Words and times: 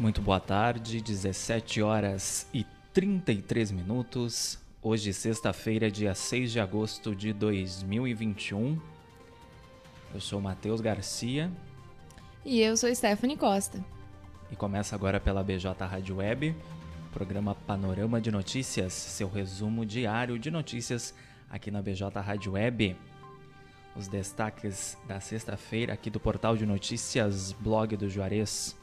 Muito 0.00 0.22
boa 0.22 0.40
tarde, 0.40 0.98
17 0.98 1.82
horas 1.82 2.48
e 2.54 2.64
33 2.94 3.70
minutos. 3.70 4.58
Hoje, 4.80 5.12
sexta-feira, 5.12 5.90
dia 5.90 6.14
6 6.14 6.52
de 6.52 6.58
agosto 6.58 7.14
de 7.14 7.34
2021. 7.34 8.80
Eu 10.14 10.18
sou 10.18 10.40
Matheus 10.40 10.80
Garcia. 10.80 11.52
E 12.46 12.62
eu 12.62 12.78
sou 12.78 12.92
Stephanie 12.94 13.36
Costa. 13.36 13.84
E 14.50 14.56
começa 14.56 14.96
agora 14.96 15.20
pela 15.20 15.44
BJ 15.44 15.68
Rádio 15.84 16.16
Web, 16.16 16.56
programa 17.12 17.54
Panorama 17.54 18.22
de 18.22 18.30
Notícias, 18.30 18.94
seu 18.94 19.28
resumo 19.28 19.84
diário 19.84 20.38
de 20.38 20.50
notícias 20.50 21.14
aqui 21.50 21.70
na 21.70 21.82
BJ 21.82 22.18
Rádio 22.22 22.52
Web. 22.52 22.96
Os 23.94 24.08
destaques 24.08 24.96
da 25.06 25.20
sexta-feira 25.20 25.92
aqui 25.92 26.08
do 26.08 26.18
portal 26.18 26.56
de 26.56 26.64
notícias 26.64 27.52
Blog 27.52 27.98
do 27.98 28.08
Juarez. 28.08 28.80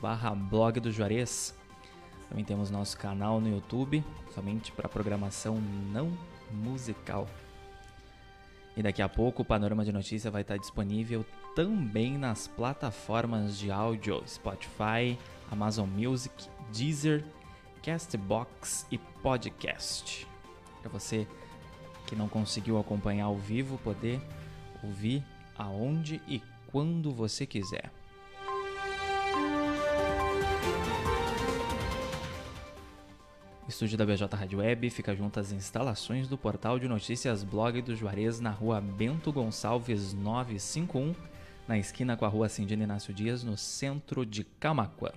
barra 0.00 0.34
blog 0.34 0.80
do 0.80 0.90
Juarez. 0.90 1.54
Também 2.30 2.42
temos 2.42 2.70
nosso 2.70 2.96
canal 2.96 3.38
no 3.38 3.50
YouTube, 3.50 4.02
somente 4.34 4.72
para 4.72 4.88
programação 4.88 5.60
não 5.92 6.16
musical. 6.50 7.28
E 8.74 8.82
daqui 8.82 9.02
a 9.02 9.08
pouco 9.10 9.42
o 9.42 9.44
Panorama 9.44 9.84
de 9.84 9.92
Notícia 9.92 10.30
vai 10.30 10.40
estar 10.40 10.56
disponível 10.56 11.22
também 11.54 12.16
nas 12.16 12.48
plataformas 12.48 13.58
de 13.58 13.70
áudio 13.70 14.22
Spotify, 14.26 15.18
Amazon 15.50 15.86
Music, 15.86 16.48
Deezer, 16.72 17.22
Castbox 17.84 18.86
e 18.90 18.96
Podcast. 18.96 20.26
Para 20.80 20.90
você 20.90 21.28
que 22.06 22.16
não 22.16 22.28
conseguiu 22.28 22.78
acompanhar 22.78 23.26
ao 23.26 23.36
vivo, 23.36 23.76
poder 23.76 24.22
ouvir 24.82 25.22
aonde 25.54 26.18
e 26.26 26.42
quando 26.72 27.12
você 27.12 27.44
quiser. 27.44 27.92
Estúdio 33.68 33.98
da 33.98 34.06
BJ 34.06 34.34
Rádio 34.34 34.60
Web 34.60 34.88
fica 34.88 35.14
junto 35.14 35.38
às 35.38 35.52
instalações 35.52 36.26
do 36.26 36.38
portal 36.38 36.78
de 36.78 36.88
notícias 36.88 37.44
Blog 37.44 37.82
do 37.82 37.94
Juarez 37.94 38.40
na 38.40 38.50
rua 38.50 38.80
Bento 38.80 39.30
Gonçalves 39.30 40.14
951, 40.14 41.14
na 41.68 41.78
esquina 41.78 42.16
com 42.16 42.24
a 42.24 42.28
rua 42.28 42.48
Cindina 42.48 42.84
Inácio 42.84 43.12
Dias, 43.12 43.44
no 43.44 43.58
centro 43.58 44.24
de 44.24 44.42
Camacuã. 44.42 45.12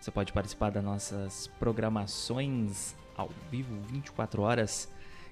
Você 0.00 0.10
pode 0.10 0.32
participar 0.32 0.70
das 0.70 0.84
nossas 0.84 1.48
programações 1.58 2.94
ao 3.16 3.30
vivo 3.50 3.74
24 3.90 4.42
horas, 4.42 4.88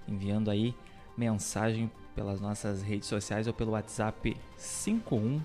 enviando 0.09 0.51
aí 0.51 0.75
mensagem 1.17 1.91
pelas 2.15 2.41
nossas 2.41 2.83
redes 2.83 3.09
sociais 3.09 3.47
ou 3.47 3.55
pelo 3.55 3.73
WhatsApp 3.73 4.37
51 4.57 5.41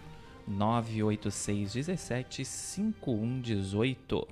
986 0.47 1.73
17 1.73 2.43
5118. 2.43 4.27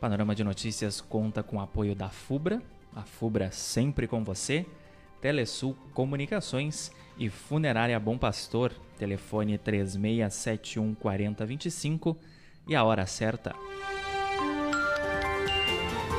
Panorama 0.00 0.34
de 0.34 0.44
Notícias 0.44 1.00
conta 1.00 1.42
com 1.42 1.56
o 1.56 1.60
apoio 1.60 1.94
da 1.94 2.08
FUBRA, 2.08 2.62
a 2.94 3.02
FUBRA 3.02 3.50
sempre 3.50 4.06
com 4.06 4.22
você, 4.22 4.64
Telesul 5.20 5.76
Comunicações 5.92 6.92
e 7.18 7.28
Funerária 7.28 7.98
Bom 7.98 8.16
Pastor, 8.16 8.72
telefone 8.96 9.58
3671 9.58 10.94
4025 10.94 12.16
e 12.68 12.76
a 12.76 12.84
hora 12.84 13.06
certa. 13.06 13.54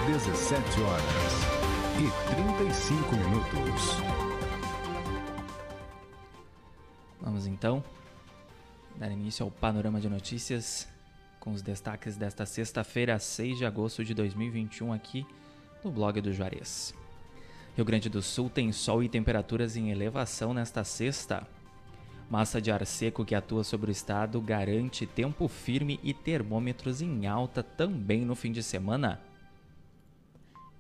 17 0.06 0.82
horas 0.82 1.50
e 1.98 2.34
35 2.34 3.16
minutos. 3.16 3.82
Vamos 7.22 7.46
então 7.46 7.84
dar 8.98 9.12
início 9.12 9.46
ao 9.46 9.52
panorama 9.52 10.02
de 10.02 10.10
notícias 10.10 10.90
com 11.40 11.52
os 11.52 11.62
destaques 11.62 12.18
desta 12.18 12.46
sexta-feira, 12.46 13.18
6 13.18 13.60
de 13.60 13.66
agosto 13.66 14.04
de 14.04 14.14
2021, 14.14 14.92
aqui 14.92 15.26
no 15.84 15.92
blog 15.92 16.20
do 16.20 16.34
Juarez. 16.34 16.94
Rio 17.80 17.86
Grande 17.86 18.10
do 18.10 18.22
Sul 18.22 18.50
tem 18.50 18.74
sol 18.74 19.02
e 19.02 19.08
temperaturas 19.08 19.78
em 19.78 19.90
elevação 19.90 20.54
nesta 20.54 20.84
sexta. 20.84 21.48
Massa 22.30 22.62
de 22.62 22.70
ar 22.70 22.86
seco 22.86 23.24
que 23.24 23.34
atua 23.34 23.64
sobre 23.64 23.90
o 23.90 23.94
estado 23.94 24.42
garante 24.42 25.06
tempo 25.06 25.48
firme 25.48 25.98
e 26.04 26.14
termômetros 26.14 27.02
em 27.02 27.26
alta 27.26 27.64
também 27.64 28.26
no 28.26 28.36
fim 28.36 28.52
de 28.52 28.62
semana. 28.62 29.22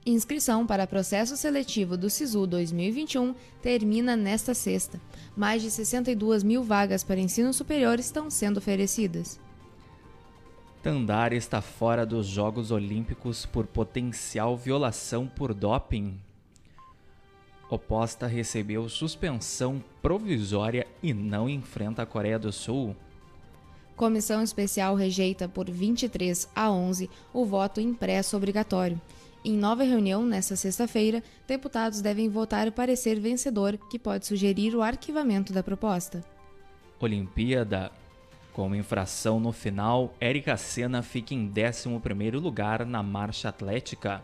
Inscrição 0.05 0.67
para 0.67 0.85
processo 0.85 1.37
seletivo 1.37 1.95
do 1.95 2.09
SISU 2.09 2.45
2021 2.45 3.33
termina 3.61 4.17
nesta 4.17 4.53
sexta. 4.53 4.99
Mais 5.37 5.61
de 5.61 5.71
62 5.71 6.43
mil 6.43 6.65
vagas 6.65 7.01
para 7.01 7.17
ensino 7.17 7.53
superior 7.53 7.97
estão 7.97 8.29
sendo 8.29 8.57
oferecidas. 8.57 9.39
Tandar 10.83 11.31
está 11.31 11.61
fora 11.61 12.05
dos 12.05 12.27
Jogos 12.27 12.71
Olímpicos 12.71 13.45
por 13.45 13.65
potencial 13.65 14.57
violação 14.57 15.25
por 15.25 15.53
doping. 15.53 16.19
Oposta 17.69 18.25
recebeu 18.25 18.89
suspensão 18.89 19.83
provisória 20.01 20.87
e 21.03 21.13
não 21.13 21.47
enfrenta 21.47 22.01
a 22.01 22.05
Coreia 22.05 22.39
do 22.39 22.51
Sul. 22.51 22.95
Comissão 23.95 24.41
especial 24.41 24.95
rejeita 24.95 25.47
por 25.47 25.69
23 25.69 26.49
a 26.55 26.71
11 26.71 27.09
o 27.33 27.45
voto 27.45 27.79
impresso 27.79 28.35
obrigatório. 28.35 28.99
Em 29.45 29.53
nova 29.53 29.83
reunião 29.83 30.25
nesta 30.25 30.55
sexta-feira, 30.55 31.23
deputados 31.47 32.01
devem 32.01 32.27
votar 32.27 32.67
o 32.67 32.71
parecer 32.71 33.19
vencedor 33.19 33.77
que 33.89 33.99
pode 33.99 34.25
sugerir 34.25 34.75
o 34.75 34.81
arquivamento 34.81 35.53
da 35.53 35.61
proposta. 35.61 36.23
Olimpíada 36.99 37.91
com 38.51 38.75
infração 38.75 39.39
no 39.39 39.53
final, 39.53 40.13
Érica 40.19 40.57
Senna 40.57 41.01
fica 41.01 41.33
em 41.33 41.49
11º 41.49 42.41
lugar 42.41 42.85
na 42.85 43.01
marcha 43.01 43.47
atlética. 43.47 44.21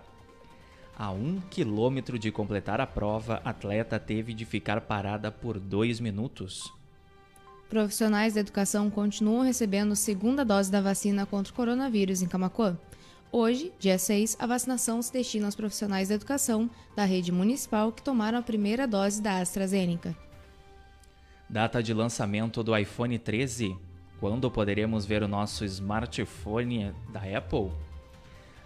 A 0.98 1.12
um 1.12 1.42
quilômetro 1.50 2.18
de 2.18 2.32
completar 2.32 2.80
a 2.80 2.88
prova, 2.88 3.42
a 3.44 3.50
atleta 3.50 4.00
teve 4.00 4.34
de 4.34 4.46
ficar 4.46 4.80
parada 4.82 5.30
por 5.30 5.60
dois 5.60 6.00
minutos. 6.00 6.74
Profissionais 7.70 8.36
da 8.36 8.40
educação 8.40 8.90
continuam 8.90 9.42
recebendo 9.42 9.96
segunda 9.96 10.46
dose 10.46 10.72
da 10.72 10.80
vacina 10.80 11.26
contra 11.26 11.52
o 11.52 11.56
coronavírus 11.56 12.22
em 12.22 12.28
Camacuã. 12.28 12.78
Hoje, 13.30 13.74
dia 13.78 14.00
6, 14.00 14.38
a 14.40 14.48
vacinação 14.48 15.02
se 15.02 15.12
destina 15.12 15.48
aos 15.48 15.56
profissionais 15.56 16.08
da 16.08 16.16
educação 16.16 16.70
da 16.96 17.04
rede 17.04 17.32
municipal 17.32 17.92
que 17.92 18.02
tomaram 18.02 18.40
a 18.40 18.42
primeira 18.42 18.88
dose 18.88 19.22
da 19.22 19.40
AstraZeneca. 19.40 20.16
Data 21.50 21.84
de 21.84 21.94
lançamento 21.94 22.64
do 22.64 22.78
iPhone 22.78 23.20
13 23.20 23.76
quando 24.20 24.50
poderemos 24.50 25.06
ver 25.06 25.22
o 25.22 25.28
nosso 25.28 25.66
smartphone 25.66 26.94
da 27.12 27.20
Apple? 27.38 27.72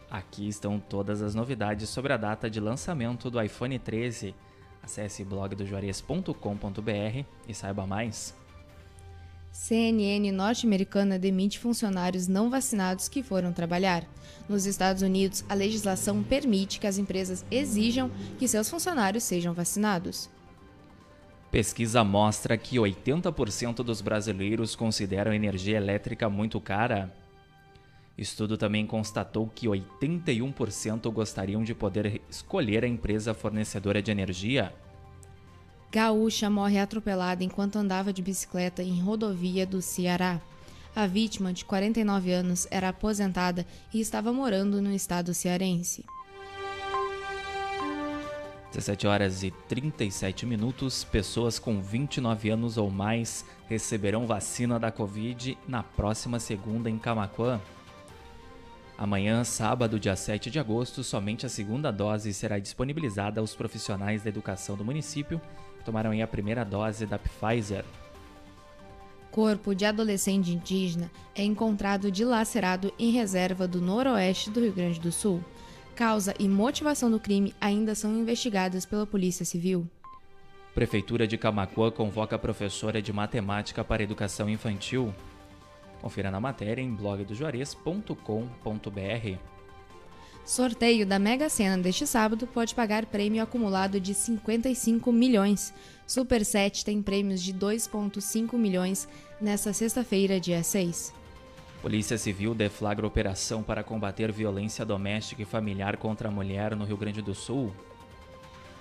Aqui 0.09 0.47
estão 0.47 0.79
todas 0.79 1.21
as 1.21 1.35
novidades 1.35 1.89
sobre 1.89 2.11
a 2.11 2.17
data 2.17 2.49
de 2.49 2.59
lançamento 2.59 3.29
do 3.29 3.41
iPhone 3.41 3.77
13. 3.77 4.33
Acesse 4.81 5.23
blogdojuarez.com.br 5.23 7.25
e 7.47 7.53
saiba 7.53 7.85
mais. 7.85 8.35
CNN 9.51 10.31
norte-americana 10.31 11.19
demite 11.19 11.59
funcionários 11.59 12.27
não 12.27 12.49
vacinados 12.49 13.07
que 13.07 13.21
foram 13.21 13.51
trabalhar. 13.51 14.05
Nos 14.47 14.65
Estados 14.65 15.01
Unidos, 15.01 15.43
a 15.49 15.53
legislação 15.53 16.23
permite 16.23 16.79
que 16.79 16.87
as 16.87 16.97
empresas 16.97 17.45
exijam 17.51 18.09
que 18.37 18.47
seus 18.47 18.69
funcionários 18.69 19.23
sejam 19.23 19.53
vacinados. 19.53 20.29
Pesquisa 21.51 22.03
mostra 22.03 22.57
que 22.57 22.77
80% 22.77 23.83
dos 23.83 24.01
brasileiros 24.01 24.75
consideram 24.75 25.33
energia 25.33 25.77
elétrica 25.77 26.29
muito 26.29 26.61
cara. 26.61 27.13
Estudo 28.19 28.57
também 28.57 28.85
constatou 28.85 29.47
que 29.47 29.65
81% 29.65 31.09
gostariam 31.09 31.63
de 31.63 31.73
poder 31.73 32.21
escolher 32.29 32.83
a 32.83 32.87
empresa 32.87 33.33
fornecedora 33.33 34.01
de 34.01 34.11
energia. 34.11 34.73
Gaúcha 35.89 36.49
morre 36.49 36.77
atropelada 36.79 37.45
enquanto 37.45 37.77
andava 37.77 38.11
de 38.11 38.21
bicicleta 38.21 38.83
em 38.83 38.99
rodovia 38.99 39.65
do 39.65 39.81
Ceará. 39.81 40.41
A 40.93 41.07
vítima, 41.07 41.53
de 41.53 41.63
49 41.63 42.33
anos, 42.33 42.67
era 42.69 42.89
aposentada 42.89 43.65
e 43.93 44.01
estava 44.01 44.33
morando 44.33 44.81
no 44.81 44.91
estado 44.93 45.33
cearense. 45.33 46.03
17 48.73 49.07
horas 49.07 49.43
e 49.43 49.51
37 49.69 50.45
minutos, 50.45 51.05
pessoas 51.05 51.57
com 51.57 51.81
29 51.81 52.49
anos 52.49 52.77
ou 52.77 52.91
mais 52.91 53.45
receberão 53.69 54.27
vacina 54.27 54.77
da 54.77 54.91
Covid 54.91 55.57
na 55.65 55.81
próxima 55.81 56.37
segunda 56.37 56.89
em 56.89 56.97
Camaquã. 56.97 57.61
Amanhã, 59.01 59.45
sábado, 59.45 59.97
dia 59.97 60.13
7 60.13 60.51
de 60.51 60.59
agosto, 60.59 61.05
somente 61.05 61.45
a 61.45 61.49
segunda 61.49 61.89
dose 61.89 62.33
será 62.33 62.59
disponibilizada 62.59 63.39
aos 63.39 63.55
profissionais 63.55 64.23
da 64.23 64.29
educação 64.29 64.75
do 64.75 64.83
município 64.83 65.39
que 65.77 65.85
tomaram 65.85 66.11
a 66.21 66.27
primeira 66.27 66.65
dose 66.65 67.05
da 67.05 67.17
Pfizer. 67.17 67.85
Corpo 69.31 69.73
de 69.73 69.85
adolescente 69.85 70.51
indígena 70.51 71.09
é 71.33 71.41
encontrado 71.45 72.11
dilacerado 72.11 72.93
em 72.99 73.11
reserva 73.11 73.65
do 73.69 73.79
noroeste 73.79 74.49
do 74.49 74.59
Rio 74.59 74.73
Grande 74.73 74.99
do 74.99 75.13
Sul. 75.13 75.41
Causa 75.95 76.35
e 76.37 76.49
motivação 76.49 77.09
do 77.09 77.21
crime 77.21 77.55
ainda 77.61 77.95
são 77.95 78.13
investigadas 78.17 78.85
pela 78.85 79.07
Polícia 79.07 79.45
Civil. 79.45 79.87
Prefeitura 80.75 81.25
de 81.25 81.37
Camacuã 81.37 81.89
convoca 81.89 82.37
professora 82.37 83.01
de 83.01 83.13
matemática 83.13 83.81
para 83.81 84.03
educação 84.03 84.49
infantil. 84.49 85.15
Confira 86.01 86.31
na 86.31 86.39
matéria 86.39 86.81
em 86.81 86.93
blogdojuarez.com.br. 86.93 89.37
Sorteio 90.45 91.05
da 91.05 91.19
Mega 91.19 91.47
Sena 91.47 91.77
deste 91.77 92.07
sábado 92.07 92.47
pode 92.47 92.73
pagar 92.73 93.05
prêmio 93.05 93.43
acumulado 93.43 93.99
de 93.99 94.15
55 94.15 95.11
milhões. 95.11 95.73
Super 96.07 96.43
7 96.43 96.83
tem 96.83 97.03
prêmios 97.03 97.41
de 97.41 97.53
2,5 97.53 98.57
milhões 98.57 99.07
nesta 99.39 99.71
sexta-feira, 99.73 100.39
dia 100.39 100.63
6. 100.63 101.13
Polícia 101.81 102.17
Civil 102.17 102.55
deflagra 102.55 103.05
operação 103.05 103.61
para 103.61 103.83
combater 103.83 104.31
violência 104.31 104.83
doméstica 104.83 105.43
e 105.43 105.45
familiar 105.45 105.97
contra 105.97 106.29
a 106.29 106.31
mulher 106.31 106.75
no 106.75 106.83
Rio 106.83 106.97
Grande 106.97 107.21
do 107.21 107.35
Sul. 107.35 107.71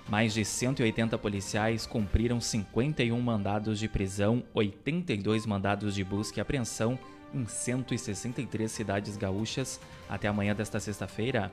Mais 0.09 0.33
de 0.33 0.43
180 0.43 1.17
policiais 1.19 1.85
cumpriram 1.85 2.41
51 2.41 3.21
mandados 3.21 3.77
de 3.77 3.87
prisão, 3.87 4.43
82 4.55 5.45
mandados 5.45 5.93
de 5.93 6.03
busca 6.03 6.39
e 6.39 6.41
apreensão 6.41 6.97
em 7.31 7.45
163 7.45 8.71
cidades 8.71 9.15
gaúchas 9.15 9.79
até 10.09 10.27
amanhã 10.27 10.55
desta 10.55 10.79
sexta-feira. 10.79 11.51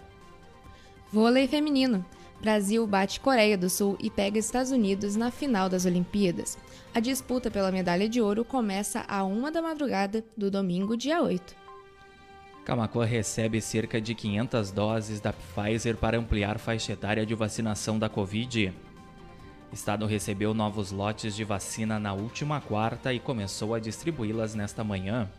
Vôlei 1.13 1.47
feminino. 1.47 2.05
Brasil 2.41 2.87
bate 2.87 3.21
Coreia 3.21 3.59
do 3.59 3.69
Sul 3.69 3.97
e 4.01 4.11
pega 4.11 4.39
Estados 4.39 4.71
Unidos 4.71 5.17
na 5.17 5.31
final 5.31 5.69
das 5.69 5.85
Olimpíadas. 5.85 6.57
A 6.95 7.01
disputa 7.01 7.51
pela 7.51 7.71
medalha 7.71 8.09
de 8.09 8.23
ouro 8.23 8.43
começa 8.43 9.05
a 9.07 9.23
uma 9.23 9.51
da 9.51 9.61
madrugada 9.61 10.25
do 10.35 10.51
domingo, 10.51 10.97
dia 10.97 11.23
8. 11.23 11.66
Camacuã 12.67 13.05
recebe 13.05 13.61
cerca 13.61 14.01
de 14.01 14.13
500 14.13 14.73
doses 14.73 15.21
da 15.21 15.33
Pfizer 15.33 15.97
para 15.97 16.19
ampliar 16.19 16.59
faixa 16.59 16.95
etária 16.95 17.25
de 17.25 17.33
vacinação 17.33 17.97
da 17.97 18.09
Covid. 18.09 18.75
Estado 19.73 20.05
recebeu 20.05 20.53
novos 20.53 20.91
lotes 20.91 21.37
de 21.37 21.45
vacina 21.45 22.01
na 22.01 22.13
última 22.13 22.61
quarta 22.61 23.15
e 23.15 23.21
começou 23.21 23.73
a 23.73 23.79
distribuí-las 23.79 24.57
nesta 24.57 24.83
manhã. 24.83 25.31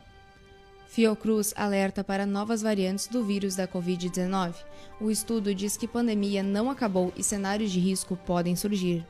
Fiocruz 0.88 1.54
alerta 1.58 2.02
para 2.02 2.26
novas 2.26 2.62
variantes 2.62 3.08
do 3.08 3.22
vírus 3.26 3.58
da 3.58 3.68
Covid-19. 3.68 4.56
O 5.02 5.12
estudo 5.12 5.54
diz 5.54 5.76
que 5.76 5.86
pandemia 5.86 6.42
não 6.42 6.70
acabou 6.70 7.12
e 7.14 7.22
cenários 7.22 7.72
de 7.72 7.80
risco 7.82 8.16
podem 8.16 8.56
surgir. 8.56 9.06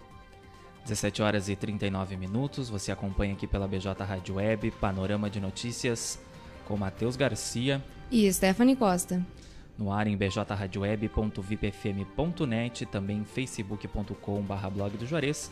17 0.86 1.22
horas 1.22 1.50
e 1.50 1.56
39 1.56 2.18
minutos, 2.18 2.68
você 2.68 2.92
acompanha 2.92 3.34
aqui 3.34 3.46
pela 3.46 3.68
BJ 3.68 3.94
Rádio 4.04 4.36
Web, 4.38 4.72
Panorama 4.72 5.30
de 5.30 5.40
Notícias, 5.40 6.18
com 6.66 6.76
Matheus 6.76 7.16
Garcia 7.16 7.80
e 8.12 8.32
Stephanie 8.32 8.76
Costa. 8.76 9.26
No 9.78 9.92
ar 9.92 10.08
em 10.08 10.18
bjradioweb.vipfm.net, 10.18 12.86
também 12.88 13.24
facebook.com.br 13.24 14.68
blog 14.74 14.98
do 14.98 15.06
Juarez 15.06 15.52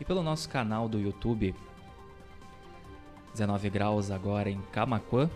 e 0.00 0.04
pelo 0.04 0.22
nosso 0.22 0.48
canal 0.48 0.88
do 0.88 0.98
YouTube. 0.98 1.54
19 3.32 3.68
graus 3.68 4.10
agora 4.10 4.48
em 4.48 4.62
Camacuã, 4.72 5.28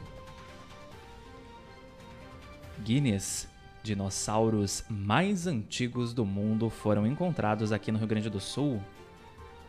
Guinness, 2.82 3.46
dinossauros 3.82 4.82
mais 4.88 5.46
antigos 5.46 6.14
do 6.14 6.24
mundo 6.24 6.70
foram 6.70 7.06
encontrados 7.06 7.72
aqui 7.72 7.92
no 7.92 7.98
Rio 7.98 8.08
Grande 8.08 8.30
do 8.30 8.40
Sul. 8.40 8.82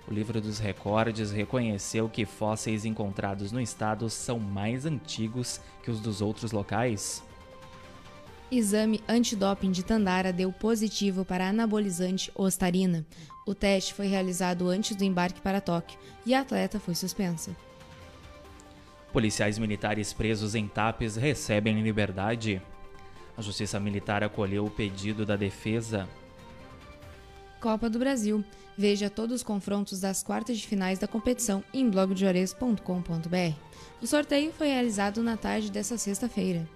O 0.08 0.14
livro 0.14 0.42
dos 0.42 0.60
recordes 0.60 1.32
reconheceu 1.32 2.10
que 2.10 2.26
fósseis 2.26 2.86
encontrados 2.86 3.52
no 3.52 3.62
estado 3.62 4.10
são 4.10 4.40
mais 4.40 4.86
antigos 4.86 5.62
que 5.84 5.92
os 5.92 6.00
dos 6.00 6.22
outros 6.22 6.52
locais. 6.52 7.24
Exame 8.52 9.02
antidoping 9.08 9.72
de 9.72 9.82
Tandara 9.82 10.34
deu 10.34 10.52
positivo 10.52 11.24
para 11.24 11.48
anabolizante 11.48 12.30
ostarina. 12.36 13.06
O 13.48 13.56
teste 13.56 13.94
foi 13.94 14.08
realizado 14.08 14.68
antes 14.68 14.96
do 14.96 15.06
embarque 15.06 15.40
para 15.40 15.62
Tóquio 15.62 15.98
e 16.26 16.34
a 16.34 16.42
atleta 16.42 16.80
foi 16.80 16.94
suspensa. 16.94 17.56
Policiais 19.14 19.58
militares 19.58 20.12
presos 20.12 20.54
em 20.54 20.68
Tapes 20.68 21.16
recebem 21.16 21.82
liberdade. 21.82 22.62
A 23.38 23.42
Justiça 23.42 23.80
Militar 23.80 24.24
acolheu 24.24 24.66
o 24.66 24.70
pedido 24.70 25.26
da 25.26 25.38
defesa. 25.38 26.08
Copa 27.62 27.90
do 27.90 28.00
Brasil. 28.00 28.44
Veja 28.78 29.10
todos 29.10 29.38
os 29.38 29.44
confrontos 29.44 30.02
das 30.02 30.22
quartas 30.24 30.58
de 30.58 30.68
finais 30.68 31.00
da 31.00 31.08
competição 31.08 31.64
em 31.72 31.90
blogdejores.com.br. 31.90 33.56
O 34.02 34.08
sorteio 34.08 34.52
foi 34.52 34.68
realizado 34.68 35.22
na 35.22 35.38
tarde 35.38 35.72
dessa 35.72 35.98
sexta-feira. 35.98 36.68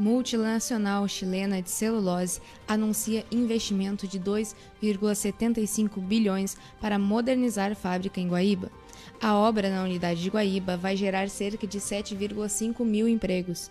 multinacional 0.00 1.06
chilena 1.06 1.60
de 1.60 1.70
celulose 1.70 2.40
anuncia 2.66 3.26
investimento 3.30 4.08
de 4.08 4.18
2,75 4.18 6.00
bilhões 6.00 6.56
para 6.80 6.98
modernizar 6.98 7.76
fábrica 7.76 8.18
em 8.18 8.26
Guaíba. 8.26 8.70
A 9.20 9.36
obra 9.36 9.68
na 9.68 9.84
unidade 9.84 10.22
de 10.22 10.30
Guaíba 10.30 10.74
vai 10.74 10.96
gerar 10.96 11.28
cerca 11.28 11.66
de 11.66 11.78
7,5 11.78 12.82
mil 12.82 13.06
empregos. 13.06 13.70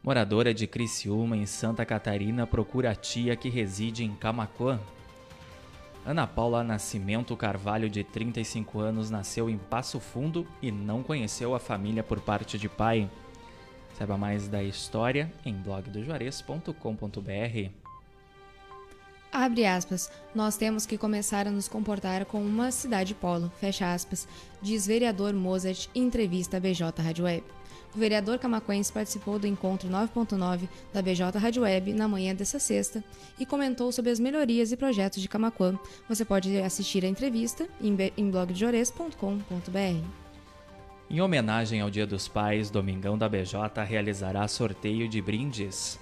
Moradora 0.00 0.54
de 0.54 0.68
Criciúma, 0.68 1.36
em 1.36 1.46
Santa 1.46 1.84
Catarina, 1.84 2.46
procura 2.46 2.92
a 2.92 2.94
tia 2.94 3.34
que 3.34 3.48
reside 3.48 4.04
em 4.04 4.14
Camacuã. 4.14 4.78
Ana 6.06 6.26
Paula 6.26 6.62
Nascimento 6.62 7.36
Carvalho, 7.36 7.88
de 7.90 8.04
35 8.04 8.78
anos, 8.78 9.10
nasceu 9.10 9.50
em 9.50 9.58
Passo 9.58 9.98
Fundo 9.98 10.46
e 10.62 10.70
não 10.70 11.02
conheceu 11.02 11.54
a 11.54 11.58
família 11.58 12.04
por 12.04 12.20
parte 12.20 12.56
de 12.58 12.68
pai. 12.68 13.10
Saiba 13.96 14.18
mais 14.18 14.48
da 14.48 14.62
história 14.62 15.32
em 15.44 15.54
blogdojuarez.com.br. 15.54 17.70
Abre 19.32 19.66
aspas, 19.66 20.12
nós 20.32 20.56
temos 20.56 20.86
que 20.86 20.96
começar 20.96 21.48
a 21.48 21.50
nos 21.50 21.66
comportar 21.66 22.24
como 22.24 22.44
uma 22.44 22.70
cidade 22.70 23.14
polo, 23.14 23.50
fecha 23.58 23.92
aspas, 23.92 24.28
diz 24.62 24.86
vereador 24.86 25.32
Mozart 25.32 25.88
em 25.92 26.04
entrevista 26.04 26.58
à 26.58 26.60
BJ 26.60 27.02
Rádio 27.02 27.24
Web. 27.24 27.44
O 27.94 27.98
vereador 27.98 28.38
camacuense 28.38 28.92
participou 28.92 29.38
do 29.38 29.46
encontro 29.46 29.88
9.9 29.88 30.68
da 30.92 31.00
BJ 31.00 31.38
Rádio 31.38 31.62
Web 31.62 31.92
na 31.92 32.08
manhã 32.08 32.34
dessa 32.34 32.58
sexta 32.58 33.04
e 33.38 33.46
comentou 33.46 33.92
sobre 33.92 34.10
as 34.10 34.18
melhorias 34.18 34.72
e 34.72 34.76
projetos 34.76 35.22
de 35.22 35.28
Camacuã. 35.28 35.78
Você 36.08 36.24
pode 36.24 36.58
assistir 36.58 37.04
a 37.04 37.08
entrevista 37.08 37.68
em 37.80 38.30
blogdejores.com.br. 38.30 40.23
Em 41.14 41.20
homenagem 41.20 41.80
ao 41.80 41.88
Dia 41.88 42.08
dos 42.08 42.26
Pais, 42.26 42.70
Domingão 42.70 43.16
da 43.16 43.28
BJ 43.28 43.84
realizará 43.86 44.48
sorteio 44.48 45.08
de 45.08 45.22
brindes. 45.22 45.96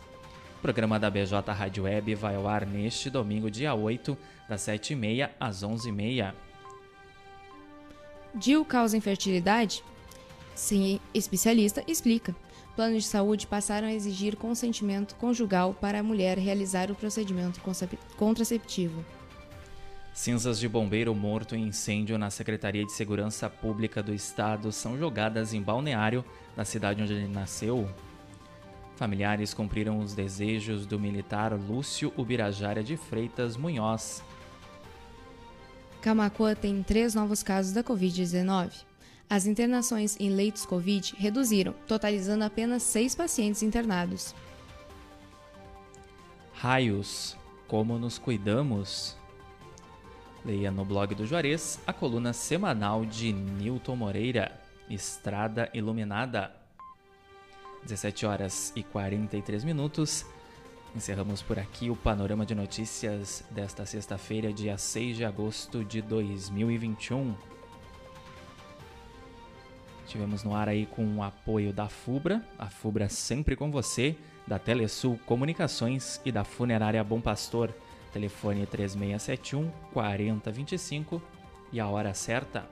O 0.57 0.63
programa 0.63 0.99
da 0.99 1.11
BJ 1.11 1.53
Rádio 1.53 1.85
Web 1.85 2.15
vai 2.15 2.35
ao 2.35 2.49
ar 2.49 2.65
neste 2.65 3.11
domingo, 3.11 3.51
dia 3.51 3.75
8, 3.75 4.17
das 4.49 4.63
7h30 4.63 5.29
às 5.39 5.63
11h30. 5.63 6.33
DIU 8.35 8.65
causa 8.65 8.97
infertilidade? 8.97 9.85
Sim, 10.55 10.99
especialista 11.13 11.85
explica. 11.87 12.35
Planos 12.75 13.03
de 13.03 13.09
saúde 13.11 13.47
passaram 13.47 13.89
a 13.89 13.93
exigir 13.93 14.35
consentimento 14.37 15.15
conjugal 15.17 15.75
para 15.79 16.01
a 16.01 16.03
mulher 16.03 16.39
realizar 16.39 16.91
o 16.91 16.95
procedimento 16.95 17.61
contraceptivo. 18.17 19.05
Cinzas 20.15 20.59
de 20.59 20.69
bombeiro 20.69 21.15
morto 21.15 21.57
em 21.57 21.69
incêndio 21.69 22.19
na 22.19 22.29
Secretaria 22.29 22.85
de 22.85 22.93
Segurança 22.93 23.49
Pública 23.49 24.03
do 24.03 24.13
Estado 24.13 24.71
são 24.71 24.99
jogadas 24.99 25.55
em 25.55 25.63
balneário 25.63 26.23
da 26.55 26.67
cidade 26.67 27.03
onde 27.03 27.15
ele 27.15 27.29
nasceu. 27.29 27.89
Familiares 28.95 29.55
cumpriram 29.55 29.99
os 30.01 30.15
desejos 30.15 30.85
do 30.85 31.01
militar 31.01 31.55
Lúcio 31.55 32.13
Ubirajara 32.15 32.85
de 32.85 32.95
Freitas 32.95 33.57
Munhoz. 33.57 34.23
Camacuã 36.03 36.55
tem 36.55 36.83
três 36.83 37.15
novos 37.15 37.43
casos 37.43 37.73
da 37.73 37.83
Covid-19. 37.83 38.85
As 39.31 39.47
internações 39.47 40.15
em 40.21 40.29
leitos 40.29 40.67
Covid 40.67 41.15
reduziram, 41.17 41.75
totalizando 41.89 42.45
apenas 42.45 42.83
seis 42.83 43.15
pacientes 43.15 43.63
internados. 43.63 44.35
Raios, 46.53 47.35
como 47.67 47.99
nos 47.99 48.19
cuidamos? 48.19 49.17
Leia 50.45 50.73
no 50.73 50.85
blog 50.85 51.15
do 51.15 51.25
Juarez 51.25 51.79
a 51.87 51.93
coluna 51.93 52.33
semanal 52.33 53.07
de 53.07 53.33
Newton 53.33 53.95
Moreira, 53.95 54.51
Estrada 54.91 55.71
Iluminada. 55.73 56.53
17 57.85 58.27
horas 58.27 58.73
e 58.75 58.83
43 58.83 59.63
minutos. 59.63 60.27
Encerramos 60.97 61.43
por 61.43 61.61
aqui 61.61 61.91
o 61.91 61.97
panorama 61.97 62.45
de 62.45 62.57
notícias 62.57 63.45
desta 63.51 63.87
sexta-feira, 63.87 64.53
dia 64.53 64.77
6 64.77 65.17
de 65.17 65.25
agosto 65.25 65.85
de 65.85 66.03
2021. 66.03 67.35
Tivemos 70.09 70.43
no 70.43 70.57
ar 70.57 70.69
aí 70.69 70.87
com 70.87 71.07
o 71.17 71.23
apoio 71.23 71.73
da 71.73 71.89
FUBRA, 71.89 72.45
a 72.59 72.69
FUBRA 72.69 73.09
sempre 73.09 73.55
com 73.55 73.71
você, 73.71 74.17
da 74.47 74.59
Telesul 74.59 75.19
Comunicações 75.25 76.21
e 76.25 76.33
da 76.33 76.43
Funerária 76.43 77.03
Bom 77.05 77.21
Pastor. 77.21 77.73
Telefone 78.13 78.67
3671 78.67 79.71
4025 79.93 81.23
e 81.73 81.81
a 81.81 81.89
hora 81.89 82.13
certa. 82.13 82.69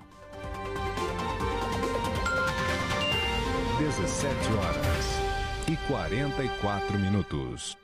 17 3.79 4.53
horas 4.53 5.07
e 5.67 5.75
44 5.89 6.99
minutos. 6.99 7.75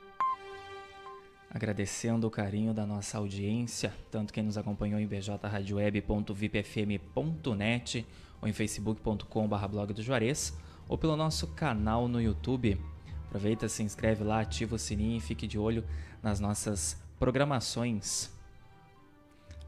Agradecendo 1.49 2.27
o 2.27 2.29
carinho 2.29 2.73
da 2.73 2.85
nossa 2.85 3.17
audiência, 3.17 3.91
tanto 4.11 4.31
quem 4.31 4.43
nos 4.43 4.59
acompanhou 4.59 4.99
em 4.99 5.07
bjradioweb.vipfm.net 5.07 8.05
ou 8.39 8.47
em 8.47 8.53
facebook.com.br 8.53 9.67
blog 9.67 9.93
do 9.93 10.03
Juarez 10.03 10.55
ou 10.87 10.99
pelo 10.99 11.15
nosso 11.15 11.47
canal 11.47 12.07
no 12.07 12.21
YouTube. 12.21 12.79
Aproveita, 13.25 13.67
se 13.67 13.81
inscreve 13.81 14.23
lá, 14.23 14.41
ativa 14.41 14.75
o 14.75 14.79
sininho 14.79 15.17
e 15.17 15.21
fique 15.21 15.47
de 15.47 15.57
olho 15.57 15.83
nas 16.21 16.39
nossas 16.39 17.06
programações. 17.19 18.29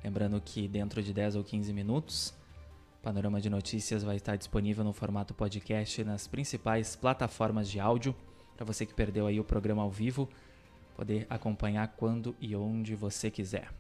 Lembrando 0.04 0.40
que 0.40 0.68
dentro 0.68 1.02
de 1.04 1.14
10 1.14 1.36
ou 1.36 1.44
15 1.44 1.74
minutos, 1.74 2.34
Panorama 3.02 3.42
de 3.42 3.50
Notícias 3.50 4.04
vai 4.04 4.16
estar 4.16 4.36
disponível 4.36 4.84
no 4.84 4.94
formato 4.94 5.34
podcast 5.34 6.04
nas 6.04 6.28
principais 6.28 6.96
plataformas 6.96 7.70
de 7.70 7.80
áudio, 7.80 8.16
para 8.56 8.66
você 8.66 8.86
que 8.86 8.94
perdeu 8.94 9.26
aí 9.26 9.40
o 9.40 9.44
programa 9.44 9.82
ao 9.82 9.90
vivo, 9.90 10.30
poder 10.96 11.26
acompanhar 11.30 11.88
quando 11.96 12.36
e 12.40 12.56
onde 12.56 12.96
você 12.96 13.32
quiser. 13.32 13.72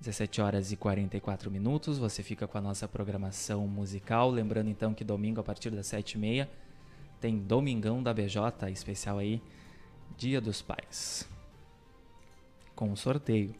17 0.00 0.40
horas 0.40 0.72
e 0.72 0.76
44 0.76 1.48
minutos, 1.48 1.96
você 1.96 2.24
fica 2.24 2.48
com 2.48 2.58
a 2.58 2.60
nossa 2.60 2.88
programação 2.88 3.68
musical. 3.68 4.30
Lembrando 4.30 4.68
então 4.68 4.92
que 4.92 5.04
domingo, 5.04 5.40
a 5.40 5.44
partir 5.44 5.70
das 5.70 5.86
7h30, 5.86 6.48
tem 7.20 7.38
Domingão 7.38 8.02
da 8.02 8.12
BJ, 8.12 8.68
especial 8.72 9.18
aí, 9.18 9.40
Dia 10.16 10.40
dos 10.40 10.60
Pais. 10.60 11.28
Com 12.82 12.90
um 12.90 12.96
sorteio. 12.96 13.54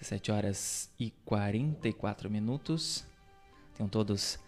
17 0.00 0.32
horas 0.32 0.90
e 0.98 1.10
44 1.26 2.30
minutos. 2.30 3.04
Tenham 3.74 3.86
todos 3.86 4.38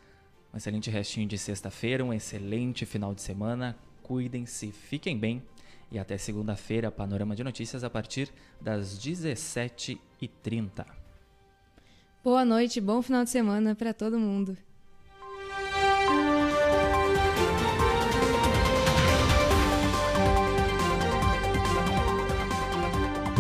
um 0.51 0.57
excelente 0.57 0.89
restinho 0.89 1.29
de 1.29 1.37
sexta-feira, 1.37 2.03
um 2.03 2.11
excelente 2.11 2.87
final 2.87 3.15
de 3.15 3.21
semana. 3.21 3.77
Cuidem-se, 4.03 4.73
fiquem 4.73 5.19
bem 5.19 5.43
e 5.93 5.99
até 5.99 6.17
segunda-feira, 6.17 6.91
Panorama 6.91 7.37
de 7.37 7.45
Notícias 7.45 7.85
a 7.85 7.91
partir 7.91 8.33
das 8.63 8.99
17h30. 8.99 10.87
Boa 12.25 12.47
noite, 12.47 12.81
bom 12.81 13.03
final 13.03 13.25
de 13.25 13.31
semana 13.31 13.75
para 13.75 13.93
todo 13.93 14.19
mundo. 14.19 14.57